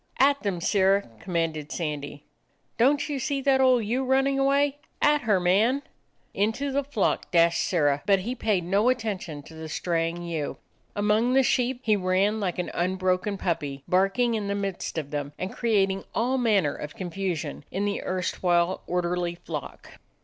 [0.17, 0.59] "At them!
[0.61, 2.25] Sirrah!" commanded Sandy.
[2.79, 4.79] 9 "Don't you see that old ewe running away?
[4.99, 5.83] At her, man!"
[6.33, 8.97] Into the flock dashed Sirrah, but he paid no 96 A DOG OF THE ETTRICK
[8.97, 10.57] HILLS attention to the straying ewe.
[10.95, 15.11] Among the sheep he ran like an unbroken puppy, bark ing in the midst of
[15.11, 19.99] them, and creating all manner of confusion in the erstwhile orderly flock.